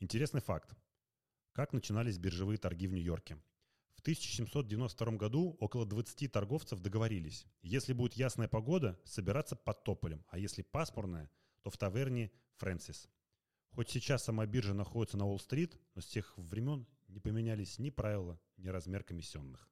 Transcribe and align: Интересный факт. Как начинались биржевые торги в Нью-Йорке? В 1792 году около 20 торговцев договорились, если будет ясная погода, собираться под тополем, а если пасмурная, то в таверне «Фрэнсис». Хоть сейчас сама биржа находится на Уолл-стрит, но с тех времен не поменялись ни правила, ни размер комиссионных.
Интересный 0.00 0.40
факт. 0.40 0.76
Как 1.52 1.72
начинались 1.72 2.18
биржевые 2.18 2.56
торги 2.56 2.86
в 2.86 2.92
Нью-Йорке? 2.92 3.36
В 3.96 4.00
1792 4.00 5.16
году 5.16 5.56
около 5.58 5.84
20 5.86 6.30
торговцев 6.30 6.80
договорились, 6.80 7.46
если 7.62 7.94
будет 7.94 8.12
ясная 8.12 8.46
погода, 8.46 8.96
собираться 9.04 9.56
под 9.56 9.82
тополем, 9.82 10.24
а 10.28 10.38
если 10.38 10.62
пасмурная, 10.62 11.28
то 11.62 11.70
в 11.70 11.76
таверне 11.76 12.30
«Фрэнсис». 12.58 13.08
Хоть 13.72 13.90
сейчас 13.90 14.22
сама 14.22 14.46
биржа 14.46 14.72
находится 14.72 15.16
на 15.16 15.26
Уолл-стрит, 15.26 15.76
но 15.96 16.00
с 16.00 16.06
тех 16.06 16.32
времен 16.38 16.86
не 17.08 17.18
поменялись 17.18 17.80
ни 17.80 17.90
правила, 17.90 18.40
ни 18.56 18.68
размер 18.68 19.02
комиссионных. 19.02 19.68